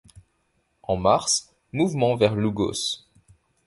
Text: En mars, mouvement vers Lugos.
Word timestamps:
En 0.81 0.97
mars, 0.97 1.51
mouvement 1.73 2.15
vers 2.15 2.33
Lugos. 2.35 3.05